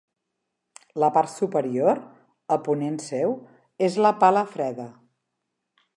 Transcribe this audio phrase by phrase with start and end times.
[1.03, 2.01] La part superior,
[2.57, 3.35] a ponent seu,
[3.89, 4.91] és la Pala Freda.